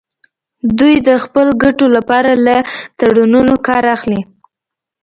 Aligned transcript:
دوی 0.77 0.95
د 1.07 1.09
خپلو 1.23 1.51
ګټو 1.63 1.85
لپاره 1.95 2.31
له 2.47 2.55
تړونونو 2.99 3.53
کار 3.67 3.83
اخلي 3.95 4.21